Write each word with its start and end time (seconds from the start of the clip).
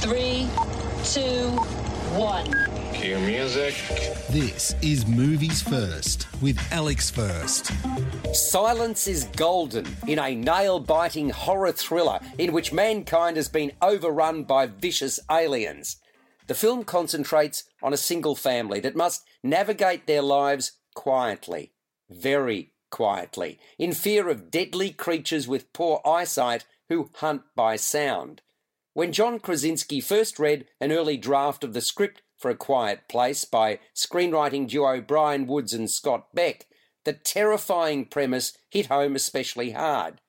Five, 0.00 0.10
four, 0.10 0.10
three, 0.10 0.48
two, 1.04 1.48
one. 2.18 2.46
Cue 2.92 3.18
music. 3.18 3.74
This 4.30 4.74
is 4.82 5.06
Movies 5.06 5.62
First 5.62 6.28
with 6.40 6.58
Alex 6.72 7.10
First. 7.10 7.72
Silence 8.32 9.06
is 9.06 9.24
golden 9.36 9.86
in 10.06 10.18
a 10.18 10.34
nail 10.34 10.80
biting 10.80 11.30
horror 11.30 11.72
thriller 11.72 12.20
in 12.38 12.52
which 12.52 12.72
mankind 12.72 13.36
has 13.36 13.48
been 13.48 13.72
overrun 13.82 14.44
by 14.44 14.66
vicious 14.66 15.20
aliens. 15.30 15.96
The 16.46 16.54
film 16.54 16.84
concentrates 16.84 17.64
on 17.82 17.92
a 17.92 17.98
single 17.98 18.34
family 18.34 18.80
that 18.80 18.96
must 18.96 19.24
navigate 19.42 20.06
their 20.06 20.22
lives 20.22 20.72
quietly, 20.94 21.72
very 22.10 22.72
quietly, 22.90 23.58
in 23.78 23.92
fear 23.92 24.28
of 24.28 24.50
deadly 24.50 24.90
creatures 24.90 25.46
with 25.48 25.72
poor 25.72 26.00
eyesight 26.04 26.64
who 26.88 27.10
hunt 27.14 27.42
by 27.54 27.76
sound. 27.76 28.42
When 28.94 29.12
John 29.12 29.38
Krasinski 29.38 30.00
first 30.00 30.38
read 30.38 30.66
an 30.80 30.92
early 30.92 31.16
draft 31.16 31.62
of 31.62 31.72
the 31.72 31.80
script 31.80 32.22
for 32.36 32.50
A 32.50 32.56
Quiet 32.56 33.08
Place 33.08 33.44
by 33.44 33.80
screenwriting 33.94 34.68
duo 34.68 35.00
Bryan 35.00 35.46
Woods 35.46 35.72
and 35.72 35.90
Scott 35.90 36.34
Beck, 36.34 36.66
the 37.04 37.12
terrifying 37.12 38.06
premise 38.06 38.56
hit 38.70 38.86
home 38.86 39.14
especially 39.14 39.70
hard. 39.72 40.20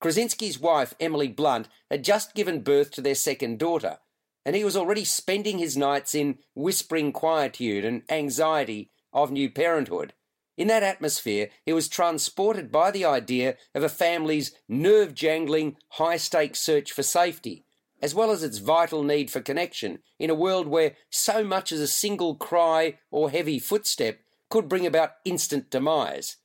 Krasinski's 0.00 0.58
wife, 0.58 0.94
Emily 0.98 1.28
Blunt, 1.28 1.68
had 1.90 2.04
just 2.04 2.34
given 2.34 2.62
birth 2.62 2.90
to 2.92 3.02
their 3.02 3.14
second 3.14 3.58
daughter, 3.58 3.98
and 4.44 4.56
he 4.56 4.64
was 4.64 4.76
already 4.76 5.04
spending 5.04 5.58
his 5.58 5.76
nights 5.76 6.14
in 6.14 6.38
whispering 6.54 7.12
quietude 7.12 7.84
and 7.84 8.02
anxiety 8.08 8.90
of 9.12 9.30
new 9.30 9.50
parenthood. 9.50 10.14
In 10.56 10.68
that 10.68 10.82
atmosphere, 10.82 11.48
he 11.64 11.72
was 11.72 11.88
transported 11.88 12.70
by 12.72 12.90
the 12.90 13.04
idea 13.04 13.56
of 13.74 13.82
a 13.82 13.88
family's 13.88 14.52
nerve 14.68 15.14
jangling, 15.14 15.76
high 15.90 16.16
stakes 16.16 16.60
search 16.60 16.92
for 16.92 17.02
safety, 17.02 17.64
as 18.00 18.14
well 18.14 18.30
as 18.30 18.42
its 18.42 18.58
vital 18.58 19.02
need 19.02 19.30
for 19.30 19.40
connection 19.40 19.98
in 20.18 20.30
a 20.30 20.34
world 20.34 20.66
where 20.66 20.96
so 21.10 21.44
much 21.44 21.72
as 21.72 21.80
a 21.80 21.86
single 21.86 22.34
cry 22.34 22.98
or 23.10 23.30
heavy 23.30 23.58
footstep 23.58 24.20
could 24.48 24.68
bring 24.68 24.86
about 24.86 25.12
instant 25.24 25.70
demise. 25.70 26.36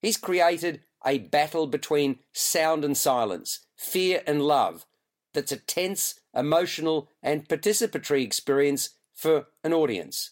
He's 0.00 0.16
created 0.16 0.80
a 1.04 1.18
battle 1.18 1.66
between 1.66 2.20
sound 2.32 2.84
and 2.84 2.96
silence, 2.96 3.60
fear 3.76 4.22
and 4.26 4.42
love, 4.42 4.86
that's 5.32 5.52
a 5.52 5.56
tense, 5.56 6.20
emotional, 6.34 7.08
and 7.22 7.48
participatory 7.48 8.22
experience 8.22 8.90
for 9.14 9.46
an 9.64 9.72
audience. 9.72 10.30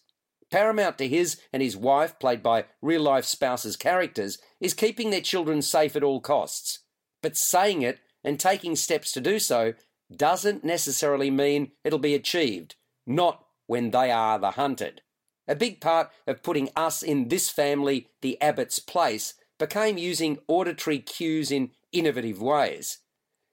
Paramount 0.51 0.99
to 0.99 1.09
his 1.09 1.41
and 1.53 1.63
his 1.63 1.77
wife, 1.77 2.19
played 2.19 2.43
by 2.43 2.65
real 2.83 3.03
life 3.03 3.25
spouses' 3.25 3.77
characters, 3.77 4.39
is 4.61 4.75
keeping 4.75 5.11
their 5.11 5.21
children 5.21 5.63
safe 5.63 5.95
at 5.95 6.03
all 6.03 6.21
costs. 6.21 6.81
But 7.23 7.37
saying 7.37 7.83
it 7.83 8.01
and 8.25 8.39
taking 8.39 8.77
steps 8.77 9.13
to 9.13 9.21
do 9.21 9.39
so 9.39 9.75
doesn't 10.15 10.65
necessarily 10.65 11.31
mean 11.31 11.73
it'll 11.85 11.99
be 11.99 12.15
achieved, 12.15 12.75
not 13.07 13.45
when 13.67 13.91
they 13.91 14.11
are 14.11 14.39
the 14.39 14.53
hunted. 14.53 15.03
A 15.47 15.55
big 15.55 15.81
part 15.81 16.11
of 16.27 16.43
putting 16.43 16.69
us 16.77 17.03
in 17.03 17.29
this 17.29 17.49
family, 17.49 18.09
the 18.21 18.41
Abbott's 18.41 18.79
place, 18.79 19.35
became 19.59 19.99
using 19.99 20.39
auditory 20.49 20.99
cues 20.99 21.51
in 21.51 21.71
innovative 21.93 22.41
ways. 22.41 22.99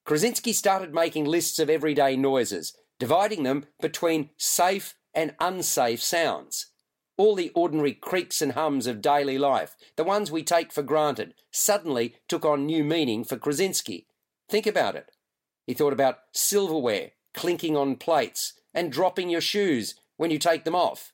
Krasinski 0.05 0.53
started 0.53 0.93
making 0.93 1.25
lists 1.25 1.59
of 1.59 1.69
everyday 1.69 2.15
noises, 2.15 2.73
dividing 2.99 3.43
them 3.43 3.65
between 3.81 4.29
safe 4.37 4.95
and 5.13 5.35
unsafe 5.39 6.01
sounds. 6.01 6.67
All 7.17 7.35
the 7.35 7.51
ordinary 7.55 7.93
creaks 7.93 8.41
and 8.41 8.53
hums 8.53 8.87
of 8.87 9.01
daily 9.01 9.37
life, 9.37 9.75
the 9.95 10.03
ones 10.03 10.31
we 10.31 10.43
take 10.43 10.71
for 10.71 10.83
granted, 10.83 11.33
suddenly 11.51 12.15
took 12.27 12.45
on 12.45 12.65
new 12.65 12.83
meaning 12.83 13.23
for 13.23 13.37
Krasinski. 13.37 14.07
Think 14.49 14.67
about 14.67 14.95
it. 14.95 15.11
He 15.67 15.73
thought 15.73 15.93
about 15.93 16.19
silverware, 16.31 17.11
clinking 17.35 17.77
on 17.77 17.97
plates, 17.97 18.53
and 18.73 18.91
dropping 18.91 19.29
your 19.29 19.41
shoes 19.41 19.95
when 20.15 20.31
you 20.31 20.39
take 20.39 20.63
them 20.63 20.75
off. 20.75 21.13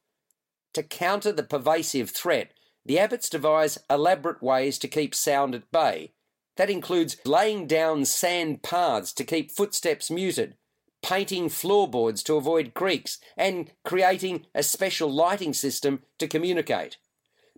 To 0.76 0.84
counter 0.84 1.32
the 1.32 1.44
pervasive 1.44 2.12
threat, 2.12 2.54
the 2.86 2.98
Abbotts 2.98 3.30
devise 3.30 3.80
elaborate 3.90 4.42
ways 4.42 4.78
to 4.80 4.88
keep 4.88 5.16
sound 5.16 5.56
at 5.56 5.72
bay. 5.72 6.14
That 6.56 6.70
includes 6.70 7.18
laying 7.26 7.66
down 7.66 8.06
sand 8.06 8.62
paths 8.62 9.12
to 9.14 9.24
keep 9.24 9.52
footsteps 9.52 10.12
muted, 10.12 10.56
painting 11.02 11.50
floorboards 11.50 12.22
to 12.24 12.36
avoid 12.36 12.74
creaks, 12.74 13.18
and 13.36 13.72
creating 13.84 14.46
a 14.54 14.62
special 14.62 15.12
lighting 15.12 15.54
system 15.54 16.04
to 16.20 16.28
communicate. 16.28 16.98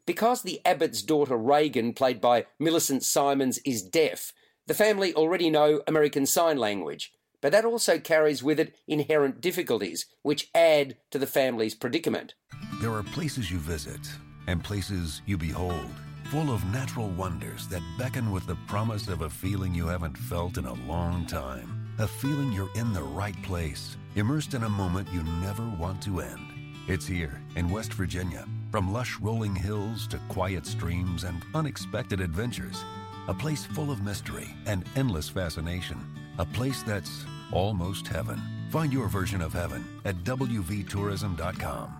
Because 0.05 0.43
the 0.43 0.61
Abbott's 0.65 1.01
daughter 1.01 1.35
Reagan, 1.35 1.93
played 1.93 2.21
by 2.21 2.45
Millicent 2.59 3.03
Simmonds, 3.03 3.59
is 3.65 3.81
deaf, 3.81 4.33
the 4.67 4.73
family 4.73 5.13
already 5.13 5.49
know 5.49 5.81
American 5.87 6.25
Sign 6.25 6.57
Language, 6.57 7.13
but 7.41 7.51
that 7.51 7.65
also 7.65 7.99
carries 7.99 8.41
with 8.41 8.59
it 8.59 8.75
inherent 8.87 9.41
difficulties, 9.41 10.07
which 10.23 10.49
add 10.55 10.97
to 11.11 11.19
the 11.19 11.27
family's 11.27 11.75
predicament. 11.75 12.33
There 12.81 12.93
are 12.93 13.03
places 13.03 13.51
you 13.51 13.59
visit 13.59 13.99
and 14.47 14.63
places 14.63 15.21
you 15.25 15.37
behold, 15.37 15.89
full 16.31 16.51
of 16.51 16.65
natural 16.65 17.09
wonders 17.09 17.67
that 17.67 17.83
beckon 17.99 18.31
with 18.31 18.47
the 18.47 18.57
promise 18.67 19.07
of 19.07 19.21
a 19.21 19.29
feeling 19.29 19.75
you 19.75 19.87
haven't 19.87 20.17
felt 20.17 20.57
in 20.57 20.65
a 20.65 20.73
long 20.87 21.25
time. 21.27 21.87
A 21.99 22.07
feeling 22.07 22.51
you're 22.51 22.73
in 22.75 22.91
the 22.93 23.03
right 23.03 23.39
place, 23.43 23.97
immersed 24.15 24.53
in 24.53 24.63
a 24.63 24.69
moment 24.69 25.07
you 25.13 25.23
never 25.41 25.67
want 25.79 26.01
to 26.03 26.21
end. 26.21 26.41
It's 26.87 27.07
here 27.07 27.41
in 27.55 27.69
West 27.69 27.93
Virginia. 27.93 28.45
From 28.71 28.91
lush 28.91 29.19
rolling 29.19 29.55
hills 29.55 30.07
to 30.07 30.19
quiet 30.29 30.65
streams 30.65 31.23
and 31.23 31.43
unexpected 31.53 32.19
adventures. 32.19 32.83
A 33.27 33.33
place 33.33 33.65
full 33.65 33.91
of 33.91 34.03
mystery 34.03 34.47
and 34.67 34.83
endless 34.95 35.29
fascination. 35.29 35.97
A 36.37 36.45
place 36.45 36.83
that's 36.83 37.25
almost 37.51 38.07
heaven. 38.07 38.39
Find 38.69 38.93
your 38.93 39.07
version 39.07 39.41
of 39.41 39.51
heaven 39.51 39.83
at 40.05 40.15
WVTourism.com. 40.23 41.93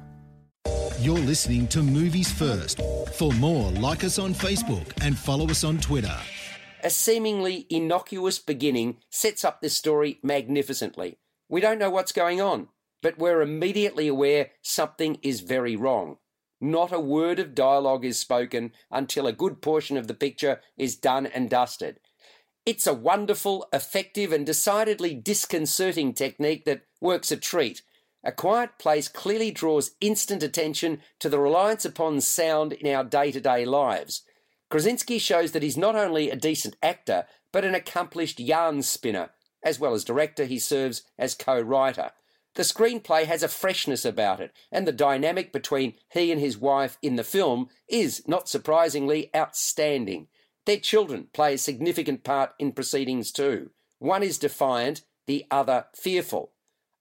You're 1.00 1.18
listening 1.18 1.68
to 1.70 1.82
Movies 1.82 2.32
First. 2.32 2.80
For 3.16 3.32
more, 3.34 3.72
like 3.72 4.04
us 4.04 4.20
on 4.20 4.34
Facebook 4.34 4.94
and 5.02 5.18
follow 5.18 5.48
us 5.48 5.64
on 5.64 5.80
Twitter. 5.80 6.16
A 6.84 6.90
seemingly 6.92 7.66
innocuous 7.72 8.38
beginning 8.38 8.98
sets 9.10 9.44
up 9.44 9.62
this 9.62 9.76
story 9.76 10.20
magnificently. 10.22 11.18
We 11.50 11.60
don't 11.60 11.80
know 11.80 11.90
what's 11.90 12.12
going 12.12 12.40
on, 12.40 12.68
but 13.02 13.18
we're 13.18 13.42
immediately 13.42 14.08
aware 14.08 14.52
something 14.62 15.18
is 15.24 15.42
very 15.42 15.76
wrong. 15.76 16.18
Not 16.62 16.94
a 16.94 17.00
word 17.00 17.40
of 17.40 17.56
dialogue 17.56 18.06
is 18.06 18.20
spoken 18.20 18.72
until 18.90 19.28
a 19.28 19.34
good 19.34 19.62
portion 19.62 19.98
of 19.98 20.08
the 20.08 20.14
picture 20.14 20.62
is 20.78 20.96
done 20.96 21.26
and 21.26 21.50
dusted. 21.50 22.00
It's 22.66 22.88
a 22.88 22.94
wonderful, 22.94 23.68
effective, 23.72 24.32
and 24.32 24.46
decidedly 24.46 25.14
disconcerting 25.14 26.14
technique 26.14 26.66
that 26.66 26.84
works 27.00 27.32
a 27.32 27.38
treat. 27.38 27.84
A 28.24 28.32
Quiet 28.32 28.72
Place 28.80 29.08
clearly 29.08 29.52
draws 29.52 29.92
instant 30.02 30.42
attention 30.42 31.02
to 31.20 31.30
the 31.30 31.40
reliance 31.40 31.86
upon 31.86 32.22
sound 32.22 32.74
in 32.74 32.92
our 32.92 33.04
day 33.04 33.32
to 33.32 33.40
day 33.40 33.66
lives. 33.66 34.24
Krasinski 34.70 35.20
shows 35.20 35.52
that 35.52 35.62
he's 35.62 35.78
not 35.78 35.96
only 35.96 36.32
a 36.32 36.36
decent 36.36 36.76
actor, 36.82 37.28
but 37.52 37.64
an 37.64 37.76
accomplished 37.76 38.40
yarn 38.40 38.82
spinner. 38.82 39.30
As 39.62 39.80
well 39.80 39.94
as 39.94 40.04
director, 40.04 40.46
he 40.46 40.58
serves 40.58 41.04
as 41.20 41.36
co 41.36 41.62
writer. 41.62 42.12
The 42.56 42.64
screenplay 42.64 43.26
has 43.26 43.44
a 43.44 43.50
freshness 43.50 44.06
about 44.06 44.40
it, 44.40 44.54
and 44.72 44.88
the 44.88 44.94
dynamic 44.94 45.52
between 45.52 45.96
he 46.10 46.32
and 46.32 46.40
his 46.40 46.58
wife 46.58 46.98
in 47.02 47.18
the 47.18 47.24
film 47.24 47.70
is, 47.90 48.24
not 48.28 48.48
surprisingly, 48.48 49.30
outstanding. 49.36 50.28
Their 50.66 50.80
children 50.80 51.28
play 51.34 51.56
a 51.56 51.58
significant 51.58 52.24
part 52.24 52.54
in 52.58 52.72
proceedings 52.72 53.32
too. 53.32 53.72
One 54.00 54.24
is 54.24 54.38
defiant, 54.38 55.02
the 55.28 55.46
other 55.52 55.88
fearful. 55.94 56.52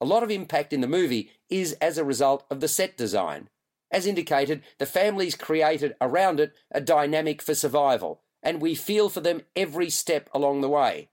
A 0.01 0.05
lot 0.05 0.25
of 0.25 0.31
impact 0.31 0.73
in 0.73 0.81
the 0.81 0.89
movie 0.89 1.31
is 1.49 1.73
as 1.75 1.99
a 1.99 2.05
result 2.05 2.45
of 2.51 2.61
the 2.61 2.69
set 2.69 2.97
design. 2.97 3.49
As 3.93 4.07
indicated, 4.07 4.63
the 4.79 4.87
families 4.87 5.37
created 5.37 5.95
around 6.01 6.41
it 6.41 6.53
a 6.73 6.81
dynamic 6.81 7.41
for 7.41 7.55
survival, 7.55 8.23
and 8.43 8.61
we 8.61 8.75
feel 8.75 9.09
for 9.09 9.21
them 9.21 9.43
every 9.55 9.89
step 9.89 10.29
along 10.35 10.63
the 10.63 10.69
way. 10.69 11.11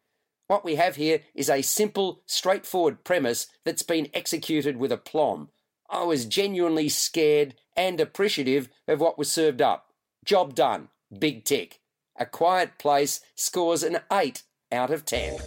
What 0.51 0.65
we 0.65 0.75
have 0.75 0.98
here 0.98 1.21
is 1.33 1.50
a 1.50 1.62
simple, 1.62 2.24
straightforward 2.25 3.06
premise 3.06 3.48
that's 3.63 3.83
been 3.83 4.09
executed 4.13 4.75
with 4.75 4.92
aplomb. 4.92 5.48
I 5.89 6.03
was 6.03 6.25
genuinely 6.25 6.89
scared 6.89 7.56
and 7.77 8.01
appreciative 8.01 8.68
of 8.86 9.00
what 9.00 9.18
was 9.18 9.31
served 9.31 9.62
up. 9.62 9.94
Job 10.25 10.53
done. 10.53 10.89
Big 11.18 11.45
tick. 11.45 11.80
A 12.19 12.25
Quiet 12.25 12.77
Place 12.77 13.21
scores 13.33 13.81
an 13.81 14.00
8 14.12 14.44
out 14.74 14.92
of 14.92 15.06
10. 15.06 15.38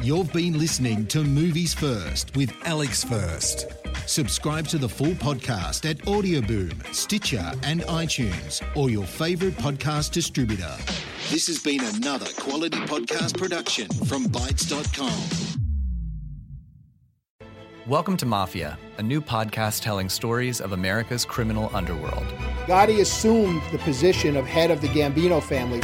You've 0.00 0.32
been 0.32 0.56
listening 0.56 1.08
to 1.08 1.24
Movies 1.24 1.74
First 1.74 2.36
with 2.36 2.52
Alex 2.62 3.02
First. 3.02 3.66
Subscribe 4.06 4.68
to 4.68 4.78
the 4.78 4.88
full 4.88 5.14
podcast 5.14 5.88
at 5.90 5.98
Audioboom, 6.02 6.94
Stitcher, 6.94 7.52
and 7.64 7.80
iTunes, 7.82 8.62
or 8.76 8.88
your 8.88 9.04
favourite 9.04 9.54
podcast 9.56 10.12
distributor. 10.12 10.72
This 11.28 11.48
has 11.48 11.58
been 11.60 11.80
another 11.96 12.26
quality 12.38 12.78
podcast 12.78 13.36
production 13.36 13.88
from 14.06 14.26
Bytes.com. 14.26 15.58
Welcome 17.88 18.16
to 18.18 18.26
Mafia, 18.26 18.78
a 18.98 19.02
new 19.02 19.20
podcast 19.20 19.82
telling 19.82 20.08
stories 20.08 20.60
of 20.60 20.70
America's 20.70 21.24
criminal 21.24 21.68
underworld. 21.74 22.26
Gotti 22.66 23.00
assumed 23.00 23.60
the 23.72 23.78
position 23.78 24.36
of 24.36 24.46
head 24.46 24.70
of 24.70 24.80
the 24.82 24.88
Gambino 24.88 25.42
family. 25.42 25.82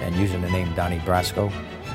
And 0.00 0.16
using 0.16 0.40
the 0.40 0.50
name 0.50 0.74
Donnie 0.74 0.98
Brasco, 0.98 1.52